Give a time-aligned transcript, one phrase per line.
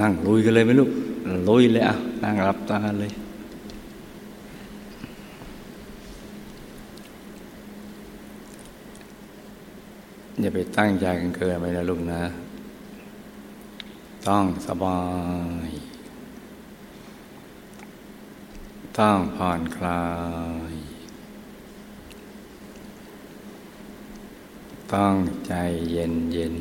[0.00, 0.90] นั่งลุยกันเลยไหมลูก
[1.48, 1.94] ลุยเลยอะ
[2.24, 3.12] นั่งรับตาเลย
[10.40, 12.22] อย่าไปตั้งใจกันเกินไปนะลูกนะ
[14.28, 15.00] ต้องสบา
[15.68, 15.70] ย
[18.98, 20.04] ต้องผ่อนคลา
[20.72, 20.74] ย
[24.92, 25.14] ต้อง
[25.46, 25.54] ใจ
[25.90, 26.56] เย็นเย็น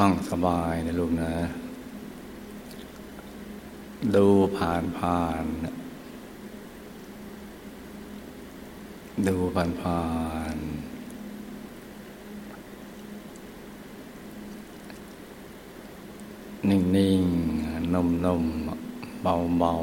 [0.00, 1.32] ต้องสบายนะลูกนะ
[4.14, 4.26] ดู
[4.56, 5.44] ผ่านผ่าน
[9.26, 10.02] ดูผ่านผ่า
[10.54, 10.56] น
[16.68, 17.22] นิ่งนิ่ง
[17.94, 18.44] นมนม
[19.22, 19.74] เบาเบา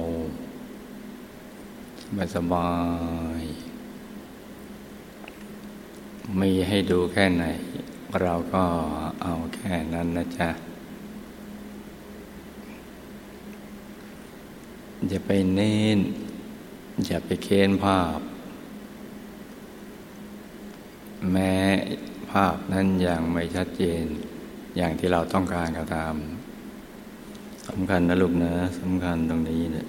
[2.04, 2.72] สบายสบา
[3.40, 3.42] ย
[6.40, 7.44] มีให้ดูแค่ไหน
[8.20, 8.64] เราก็
[9.24, 10.50] เอาแค่นั้นนะจ๊ะ
[15.08, 16.00] อย่าไปเน้น
[17.06, 18.20] อย่าไปเค้นภาพ
[21.32, 21.54] แม้
[22.32, 24.04] ภาพนั้นยังไม่ชัดเจน
[24.78, 26.16] อย่างที่เราต้องการก็ตาม
[27.68, 29.88] สำคัญนะลูกนะสำคัญตรงนี้เนี่ย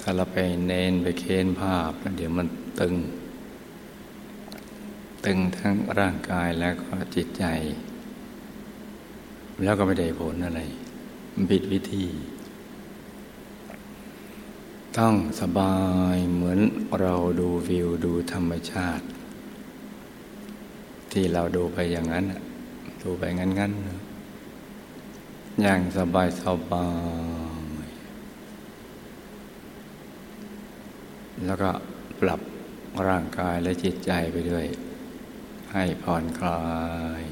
[0.00, 2.46] ถ้าเราไปเน้นไปเค้นภาพเดี๋ยวมัน
[2.80, 2.94] ตึง
[5.24, 7.44] ตึงทั้งร่างกายและก็จิตใจ
[9.62, 10.60] แล้วก็ไม่ได้ผลอะไร
[11.50, 12.06] ผิดวิธี
[14.98, 15.76] ต้องสบา
[16.14, 16.58] ยเหมือน
[17.00, 19.04] เราดูวิวดูธรรมชาติ
[21.12, 22.24] ที่เราดูไปอย่างนั้น
[23.02, 26.88] ดูไปงั้นๆอย่างสบายสบา
[27.84, 27.86] ย
[31.44, 31.70] แล้วก็
[32.20, 32.40] ปรับ
[33.08, 34.66] ร่างกายและจิตใจไปด้วย
[35.72, 36.64] ให้ผ่อนคลา
[37.20, 37.22] ย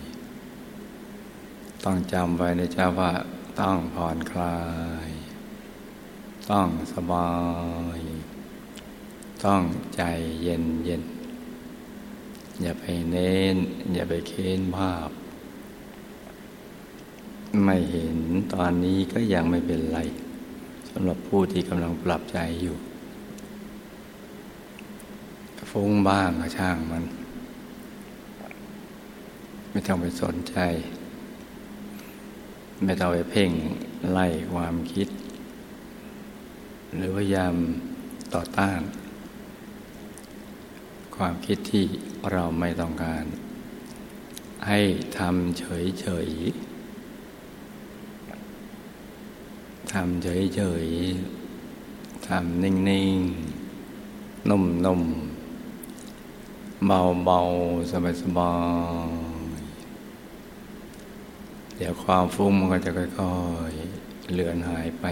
[1.85, 3.13] ต้องจำไว้นะจ๊ะว่า
[3.61, 4.59] ต้องผ่อนคลา
[5.07, 5.09] ย
[6.51, 7.33] ต้องสบา
[7.99, 8.01] ย
[9.45, 9.63] ต้อง
[9.95, 10.03] ใจ
[10.43, 11.03] เย็นเย็น
[12.63, 13.57] อย่าไปเน้น
[13.95, 15.11] อย่าไปเค้นภาพ
[17.65, 18.17] ไม่เห็น
[18.55, 19.99] ตอนนี้ก็ยังไม่เป็นไร
[20.91, 22.77] สำหรับผู้ที่กำลังปรับใจอยู่
[25.71, 27.05] ฟุ้งบ้างก็ช่างมัน
[29.77, 30.59] ไม่ต้องไปสนใจ
[32.85, 33.51] ไม่ต้องไปเพ่ง
[34.11, 35.09] ไล่ความคิด
[36.95, 37.55] หรือพยายาม
[38.35, 38.81] ต่อต้าน
[41.17, 41.85] ความคิดที่
[42.33, 43.25] เราไม่ต้องการ
[44.67, 44.81] ให้
[45.19, 52.75] ทำเฉยๆทำเฉยๆทำนิ่
[53.15, 56.87] งๆ นุ่มๆ
[57.25, 58.53] เบาๆ สบา
[59.07, 59.26] ยๆ
[61.77, 63.07] เดี๋ยวความฟุ้งมันก็จะค่อ
[63.71, 65.05] ยๆเลือนหายไป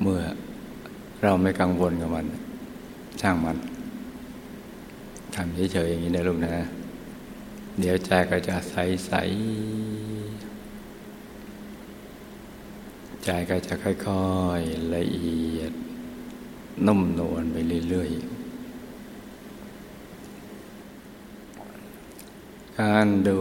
[0.00, 0.20] เมื่อ
[1.22, 2.26] เราไม่กังวลกับมัน
[3.20, 3.56] ช่างมัน
[5.34, 6.54] ทำเฉยๆอย่างนี้นะลูกนะ
[7.78, 9.22] เดี๋ยวใจก็จะใสๆ
[13.24, 13.92] ใจก็จะค่อ
[14.58, 15.72] ยๆละเอียด
[16.86, 17.56] นุ่มนวลไป
[17.88, 18.18] เรื่อยๆ
[22.78, 23.40] การดู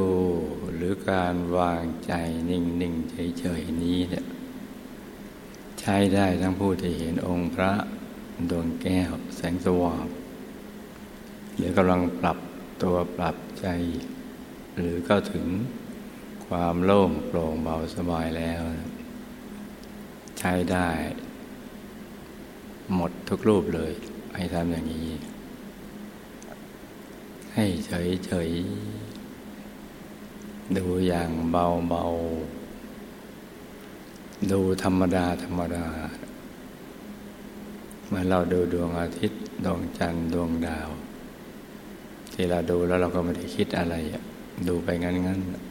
[0.82, 2.14] หรือการวางใจ
[2.50, 4.26] นิ่งๆเฉยๆนี้เนี่ย
[5.80, 7.74] ใช้ได้ทั้งผู้ที่เห็นองค์พระ
[8.50, 10.06] ดวงแก้วแสงสว่าง
[11.56, 12.38] หรือกำลังปรับ
[12.84, 13.68] ตัวปรับใจ
[14.76, 15.46] หรือก็ถึง
[16.48, 18.62] ความโล่งโปร่งเบาสบายแล้ว
[20.40, 20.90] ใช้ได้
[22.96, 23.92] หมดทุกรูปเลย
[24.36, 25.10] ให้ทำอย่างนี้
[27.54, 29.09] ให้เฉยๆ
[30.78, 32.04] ดูอย่างเบาเบา
[34.52, 35.86] ดูธรรมดา ธรรมดา
[38.08, 40.90] เมื่อเราดูดวงอาทิตย์ ดวงจันทร์ดวงดาว
[42.34, 43.96] ที่เราดูแล้วเราก็ไม่ได้คิดอะไร
[44.68, 45.70] ดูไปงั้นๆ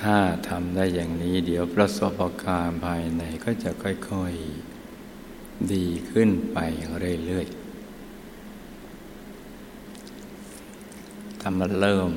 [0.00, 0.16] ถ้า
[0.48, 4.32] ทำได้อย่างนี้ เดี๋ยวประสบการณ์ภายในก็จะค่อย
[5.02, 6.58] ๆ ดีขึ้นไป
[7.26, 7.67] เรื่อยๆ
[11.40, 12.10] ถ้ามันเริ่ม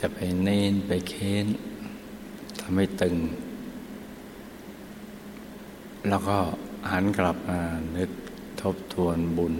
[0.00, 1.46] จะไปเน้นไปเค้น
[2.60, 3.16] ทำให้ตึง
[6.08, 6.38] แล้วก็
[6.90, 7.60] หันกลับมา
[7.96, 8.10] นึก
[8.60, 9.54] ทบทวนบุญ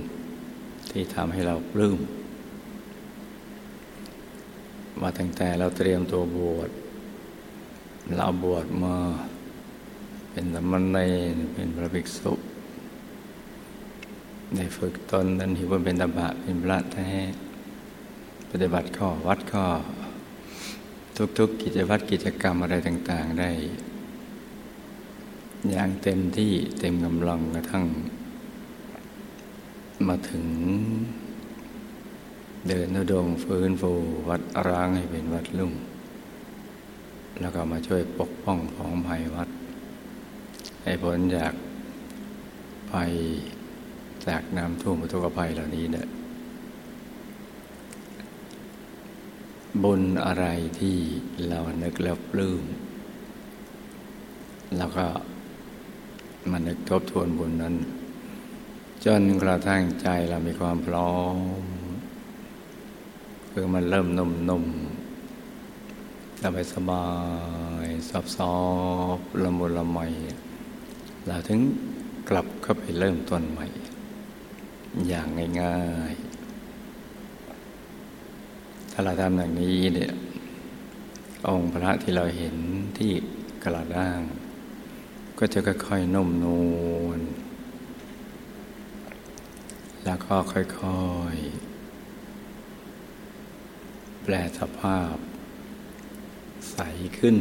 [0.91, 1.99] ที่ทำให้เราปลื้ม
[5.01, 6.71] ว่าตั้งแต่เราเตรียมตัวบวช
[8.17, 8.97] เราบวชมา
[10.31, 10.99] เป็นสมณเณ
[11.33, 12.33] รเป็นพระภิกษุ
[14.55, 17.11] ได้ฝึกตนนั้นถือว่าเป็นตบะเป็นพระแท้
[18.53, 19.67] ปฏิบัติข้อวัดข้อ
[21.39, 23.51] ทุกๆ กิจวัตรกิจกรรมอะไรต่าง ๆ ได้
[25.71, 27.85] อย่างเต็มที่เต็มกำลังกระทั่ง
[30.09, 30.47] มาถึง
[32.69, 33.93] เดินนุดงฟื้นฟู
[34.29, 35.73] วัดร้างให้เป็นวัดลุ่ง
[37.41, 39.49] แล้วก็มาช่วยปกป้องของภัยวัด
[40.83, 41.53] ให้พ้นจาก
[42.93, 43.13] ภัย
[44.27, 46.09] จากน้ำท่วมทุกภัยเหล่านี้เนี่ย
[49.85, 50.47] บุญอะไร
[50.79, 50.97] ที่
[51.49, 52.65] เรานึกแล้วปลื้ม
[54.77, 55.07] แล้วก็
[56.51, 57.75] มันนึกทบทวนบุญนั้น
[59.05, 61.63] จนกระทั่งใจเรามีความพร้อม
[63.53, 64.65] คือมันเริ่มนุ่มนุ่ม
[66.41, 67.07] สบายสบา
[67.85, 68.57] ยซอบซอ
[69.17, 69.99] บละมุนละไม
[71.27, 71.61] เราถึง
[72.29, 73.67] กลับเข้าไปเริ่มต้นใหม่
[75.09, 75.27] อย่าง
[75.61, 75.79] ง่า
[76.13, 76.28] ยๆ
[79.01, 80.13] ถ้าเราทำอย่างนี้เนี่ย
[81.47, 82.57] องค์พระที่เราเห็น
[82.99, 83.13] ที่
[83.65, 84.21] กระด้าง
[85.39, 86.47] ก็จะค่อยๆนุ่มน
[87.05, 87.21] วล
[90.05, 91.05] แล้วก็ค่อ
[91.35, 95.17] ยๆ แปลสภาพ
[96.73, 96.79] ใส
[97.19, 97.37] ขึ้น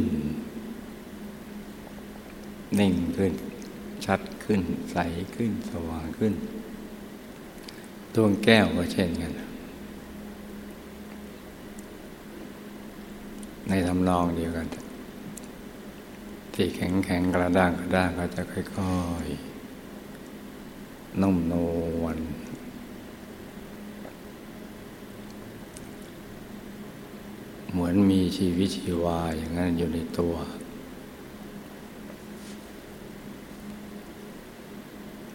[2.78, 3.32] นิ่งขึ้น
[4.04, 4.62] ชัดขึ้น
[4.92, 4.98] ใส
[5.34, 6.34] ขึ้น สว่างขึ้น
[8.14, 9.32] ดวงแก้วก็เช่นกัน
[13.68, 14.66] ในทำนองเดียวกัน
[16.54, 21.54] ที่แข็งแข็งกระด้างกระด้างก็จะค่อยๆนุ่มน
[22.02, 22.18] วล
[27.72, 30.34] เหมือนมีชีวิตชีวาอย่างนั้นอยู่ในตัว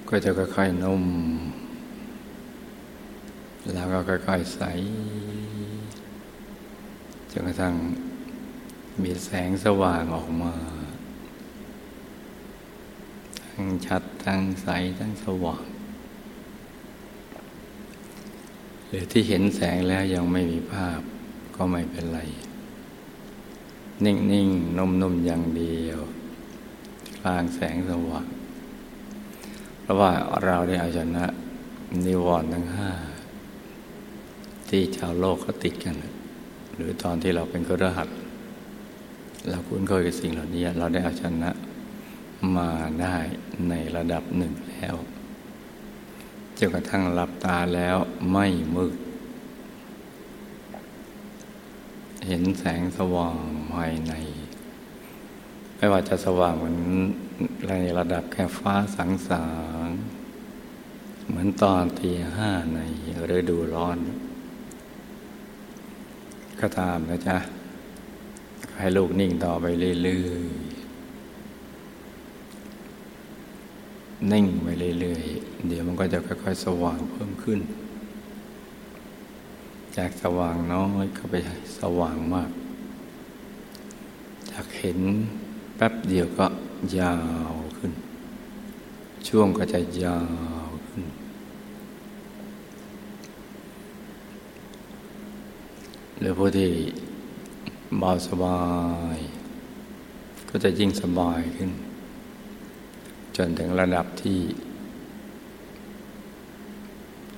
[0.09, 1.03] ก็จะค่อยๆนุ่ม
[3.73, 4.61] แล้วก็ค่อยๆใส
[7.31, 7.73] จนกระทั่ง
[9.01, 10.53] มีแสงสว่างออกมา
[13.51, 14.67] ทั้งชัด ทั้งใส
[14.99, 15.65] ทั้งสว่าง
[18.87, 20.99] หรือที่เห็นแสงแล้วยังไม่มีภาพ
[21.55, 22.19] ก็ไม่เป็นไร
[24.05, 25.99] นิ่งๆนุ่มๆอย่างเดียว
[27.21, 28.27] กลางแสงสว่าง
[29.81, 30.11] เพราะว่า
[30.45, 31.25] เราได้เอาชนะ
[32.05, 32.91] นิวรณ์ทั้งห้า
[34.69, 35.95] ที่ชาวโลกเขาติดกัน
[36.75, 38.07] หรือตอนที่เราเป็นกระหัต
[39.49, 41.51] เราคุ้นเคยกับสิ่งเหล่านี้เราได้เอาชนะ
[42.55, 42.69] มา
[43.01, 43.15] ได้
[43.69, 44.95] ในระดับหนึ่งแล้ว
[46.57, 47.97] จนกระทั่งหลับตาแล้ว
[48.31, 48.95] ไม่มืด
[52.27, 53.37] เห็นแสงสว่าง
[53.71, 54.13] ภายใน
[55.77, 56.77] ไม่ว่าจะสว่างเหมือน
[57.69, 59.47] ในระดับแค่ฟ้าสังสา
[59.85, 59.87] ง
[61.27, 62.79] เหมือนตอนตีห้าใน
[63.35, 63.97] ฤดูร้อน
[66.61, 67.37] ก็ตามนะจ๊ะ
[68.77, 70.83] ให้ลูกนิ่งต่อไปเรื่อยๆ
[74.31, 74.67] นิ่งไป
[74.99, 77.59] เรื่อยๆ เดี๋ยวมันก็จะค่อยๆ สว่างเพิ่มขึ้น
[79.97, 81.35] จากสว่างน้อยเข้าไป
[81.79, 82.51] สว่างมาก
[84.51, 84.99] จากเห็น
[85.75, 86.45] แป๊บเดียวก็
[86.99, 87.15] ยา
[87.51, 87.91] วขึ้น
[89.27, 90.19] ช่วงก็จะยา
[90.67, 91.05] วขึ้น
[96.19, 96.69] หรือผู้ที่
[97.99, 98.61] เบาสบา
[99.15, 99.17] ย
[100.49, 101.71] ก็จะยิ่งสบายขึ้น
[103.37, 104.39] จนถึงระดับที่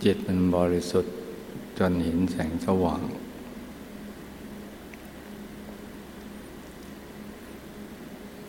[0.03, 1.13] จิตมันบริสุทธิ์
[1.79, 3.01] จนเห็นแสงสว่าง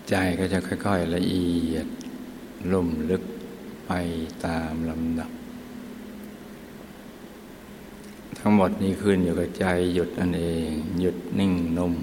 [0.08, 1.86] ใจก็จะค่อย ๆ ละเอียด
[2.72, 3.22] ลุ่มลึก
[3.86, 3.92] ไป
[4.44, 5.30] ตามลำดับ
[8.48, 11.94] ทั้งหมดนี้ขึ้นอยู่กับใจหยุดนั่นเอง หยุดนิ่งนุ่ม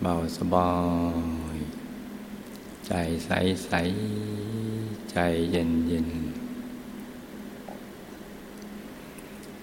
[0.00, 0.70] เบาสบา
[1.54, 1.58] ย
[2.86, 2.92] ใจ
[3.26, 3.30] ใส
[3.66, 3.72] ใส
[5.10, 5.16] ใจ
[5.50, 6.08] เย็นเย็น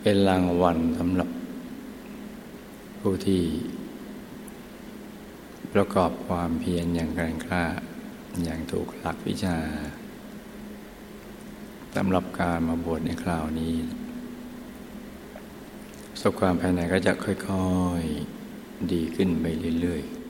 [0.02, 1.30] เป็นรางวัลสำหรับ
[3.00, 3.44] ผู้ที่
[5.74, 7.66] ประกอบความเพียรอย่างแรงกล้า
[8.44, 9.58] อย่างถูกหลักวิชา
[11.96, 13.76] สำหรับการมาบวชในคราวนี้
[16.22, 17.36] สบความภายในก็จะค่อ
[18.02, 19.46] ยๆดีขึ้นไป
[19.82, 20.24] เรื่อยๆ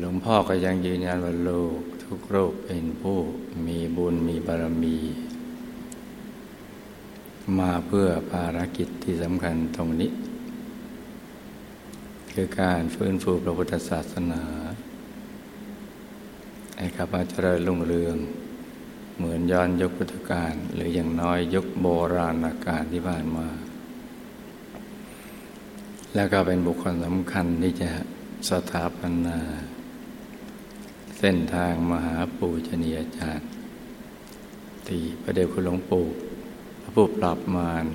[0.00, 3.18] หลวงพ่อก็ยังยืนยันว่าโลกทุกโรคเป็นผู้
[3.66, 4.96] มีบุญมีบารมี
[7.58, 10.10] มาเพื่อภารกิจที่สำคัญตรงนี้
[12.32, 14.42] คือการฟื้นฟูพระพุทธศาสนา
[16.76, 18.16] ให้ข้าพเจ้าเจริญรุ่งเรือง
[19.16, 23.46] เหมือนย้อนยุคพุทธกาลหรืออย่างน้อยยุคโบราณกาลที่ผ่านมา
[26.14, 27.90] แล้วก็เป็นบุคคลสำคัญที่จะ
[28.50, 29.38] สถาปนา
[31.18, 33.48] เส้นทางมหาปูชนียาจารย์
[34.86, 36.06] ที่พระเดชคุณหลวงปู่
[36.80, 37.86] พระผู้ปรับมาร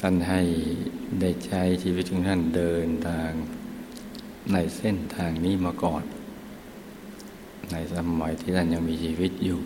[0.00, 0.42] ท่านให้
[1.20, 3.30] ได้ใช้ชีวิตของท่านเดินทาง
[4.52, 6.02] ในเส้นทางนี้มาก่อน
[7.72, 9.60] ในสมัยที่ท่านยังมีชีวิตอยู่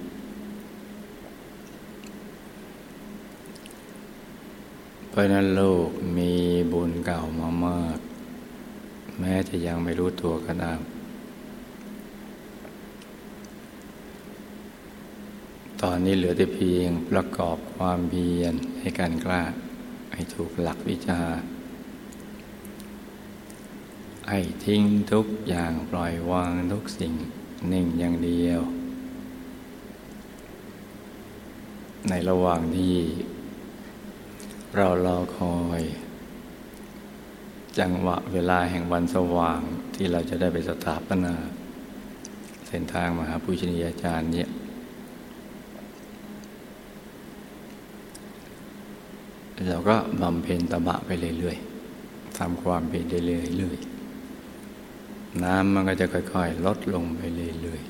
[5.08, 6.32] เพราะนั้นโลกมี
[6.72, 7.98] บุญเก่ามามาก
[9.18, 10.80] แม้จะยังไม่รู้ตัวก็ตาม
[15.82, 19.42] ตอนนี้เหลือแต่เพียงประกอบความเพียรให้การกล้า
[20.14, 21.20] ให้ถูกหลักวิชา
[24.30, 24.82] ให้ทิ้ง
[25.12, 27.14] ทุกอย่างปล่อยวางทุกสิ่ง
[27.72, 28.60] นิ่งอย่างเดียว
[32.08, 32.94] ในระหว่างที่
[34.76, 35.82] เรารอคอย
[37.78, 39.60] จังหวะเวลาแห่งวันสว่าง
[39.94, 41.34] ที่เราจะได้ไปสถาปนา
[42.68, 44.48] เส้นทางมหาปุชนียาจารย์เนี่ย
[49.68, 53.93] เราก็บำเพ็ญตบะไปเรื่อยๆทำความเพียรเรื่อยๆ
[55.42, 57.82] น้ำมันก็จะค่อยๆ ลดลงไปเรื่อย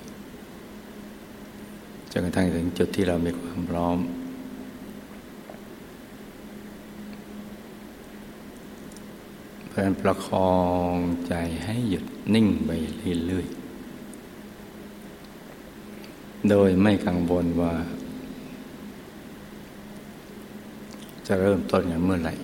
[1.16, 3.98] ๆจนกระทั่งถึงจุดที่เรามีความพร้อม
[9.68, 10.52] เพื่อประคอ
[10.92, 10.94] ง
[11.28, 11.34] ใจ
[11.64, 12.70] ให้หยุดนิ่งไป
[13.26, 13.54] เรื่อยๆ
[16.50, 17.72] โดยไม่กังวลว่า
[21.26, 22.34] จะเริ่มต้นกันเมื่อไหร่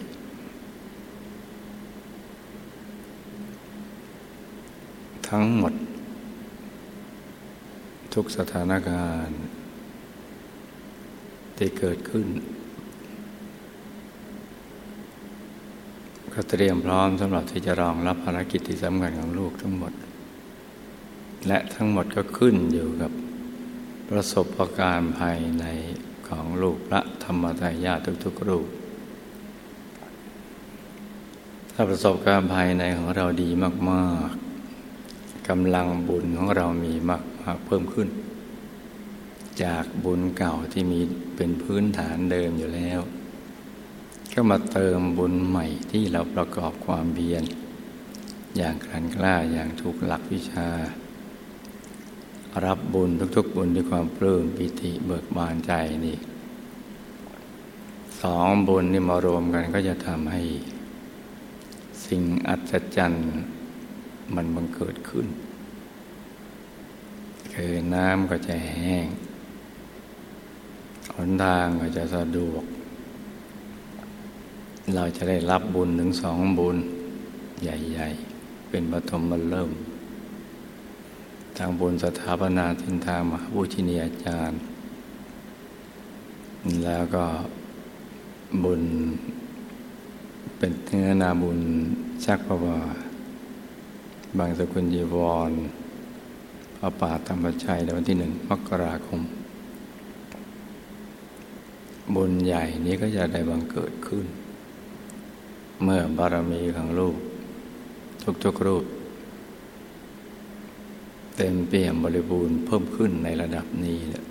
[5.31, 5.75] ทั้งหมด
[8.15, 9.41] ทุกสถานการณ์
[11.57, 12.27] ที่เกิดขึ้น
[16.35, 19.93] ก็เตรียมพร้อมสำหรับที่จะรองรับภารกิจที่สำคัญของลูกทั้งหมด
[21.47, 23.13] และทั้งหมดก็ขึ้นอยู่กับ
[24.11, 24.47] ประสบ
[24.79, 25.65] การณ์ภายใน
[26.29, 28.69] ของลูกพระธรรมทายาททุกๆรูป
[31.75, 33.49] ถ้าประสบการณ์ภายในของเราดี
[33.91, 34.50] มาก ๆ
[35.51, 38.09] กำลังบุญของเรามีมากมากเพิ่มขึ้น
[39.63, 41.01] จากบุญเก่าที่มี
[41.37, 43.01] เป็นพื้นฐานเดิมอยู่แล้ว
[44.35, 47.45] ก็มาเติมบุญใหม่ที่เราประกอบความเบียน
[48.57, 50.69] อย่างกลั่นกล้าอย่างถูกหลักวิชา
[52.65, 55.73] รับบุญทุกๆบุญด้วยความปลื้มปิติเบิกบานใจ
[56.07, 56.17] นี่
[58.23, 60.43] สองบุญนี่มารวมกันก็จะทำให้
[62.07, 63.29] สิ่งอัศจรรย์
[64.35, 65.27] มันบังเกิดขึ้น
[67.55, 69.07] คือน้ำก็จะแห้ง
[71.15, 72.65] หนทางก็จะสะดวก
[74.95, 76.77] เราจะได้รับบุญถึงสองบุญ
[77.63, 78.09] ใหญ่
[78.41, 79.71] ๆ เป็นปฐมมเริ่ม
[81.57, 84.61] ทางบุญสถาปนาทินทางมหาบุชินีอาจารย์
[86.85, 87.25] แล้วก็
[88.65, 88.83] บุญ
[90.59, 91.59] เป็นเนื้อนาบุญ
[92.25, 92.79] ชักพระวา
[94.39, 95.17] บางสกุลยีว
[95.51, 95.53] ร
[96.79, 99.21] พระป่าธรรมชัยในวันที่หนึ่งมกราคม
[102.15, 104.27] บุญใหญ่นี้ก็จะได้บังเกิดขึ้น
[105.83, 107.17] เมื่อบารมีของลูก
[108.45, 108.85] ทุกๆรูป
[111.37, 114.25] เต็มเปี่ยมบริบูรณ์เพิ่มขึ้นในระดับนี้แหละ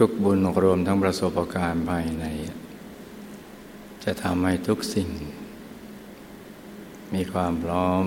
[0.00, 2.24] ทุกๆบุญรวมทั้งประสบการณ์ภายใน
[4.04, 5.08] จะทำให้ทุกสิ่ง
[7.14, 8.04] มีความพร้อม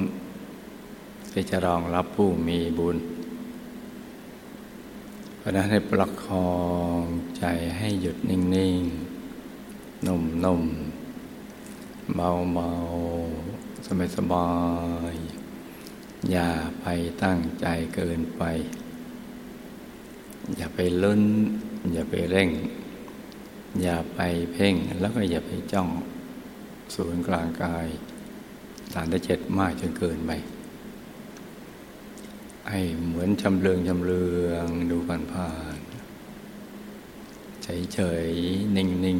[1.31, 2.98] ที่จะรองรับผู้มีบุญ
[5.38, 6.51] เพราะนั้นให้ประคอ
[6.98, 7.01] ง
[7.38, 7.46] ใจ
[7.77, 8.39] ให้หยุดนิ่
[8.79, 14.50] งๆ นุ่มๆ เบาๆ สบา
[15.13, 16.50] ยๆ อย่า
[16.81, 16.86] ไป
[17.24, 18.43] ตั้งใจเกินไป
[20.55, 21.24] อย่าไปลุ้น
[21.93, 22.50] อย่าไปเร่ง
[23.81, 24.20] อย่าไป
[24.53, 25.89] เพ่งแล้วก็อย่าไปจ้อง
[26.96, 27.88] ศูนย์กลางกาย
[28.95, 30.31] ฐานได้เจ็ดมากจนเกินไป
[32.69, 35.79] ให้เหมือนชำเลืองชำเลืองดูผ่านผ่าน
[37.63, 38.27] เฉยเฉย
[38.75, 39.19] นิ่งนิ่ง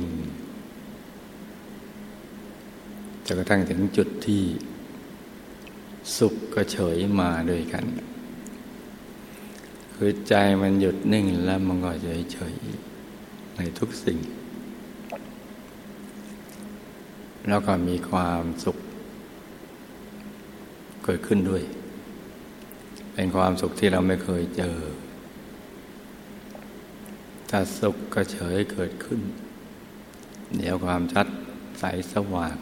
[3.26, 4.44] จะกระทั่งถึงจุดที่
[6.18, 7.86] สุขก็เฉยมาด้วยกัน
[9.96, 12.56] คือใจมันหยุดนิ่งแล้วมันก็เฉยเฉย
[13.56, 14.18] ในทุกสิ่ง
[17.48, 18.78] แล้วก็มีความสุข
[21.12, 21.64] กิดขึ้นด้วย
[23.14, 24.78] เป็นความสุขที่เราไม่เคยเจอ
[27.50, 29.22] ถ้าสุขก็เฉยเกิดขึ้น
[30.58, 31.28] เดี๋ยวความชัด
[31.80, 32.56] ใสสว่าง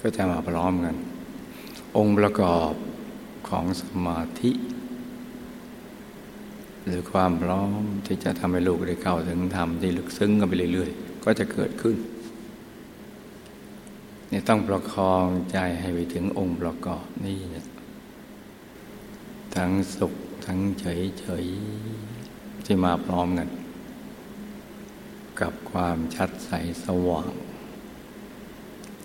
[0.00, 0.96] ก็จะมาพร้อมกัน
[1.96, 2.72] องค์ประกอบ
[3.48, 4.52] ของสมาธิ
[6.84, 11.96] หรือความพร้อมที่จะทำให้ลูกได้เข้าถึงธรรมที่ลึกซึ้งกันไปเรื่อย ๆ ก็จะเกิดขึ้น
[14.30, 17.66] นี่ต้องประคองใจให้ไปถึงองค์ประกอบนี่นะ
[19.54, 20.14] ทั้งสุข
[20.46, 21.46] ทั้งเฉยเฉย
[22.64, 23.48] ที่มาพร้อมกัน
[25.40, 26.50] กับความชัดใส
[26.84, 27.28] สว่าง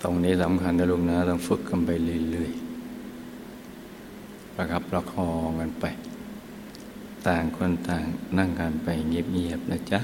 [0.01, 1.89] ตรงนี้สำคัญนะลุงนะต้องฝึกกันไป
[2.31, 5.85] เรื่อยๆประคับประคองกันไป
[7.27, 8.03] ต่างคนต่าง
[8.37, 9.99] นั่งกันไปเงียบๆนะจ๊ะ